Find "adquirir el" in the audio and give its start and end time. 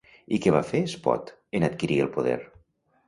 1.69-2.11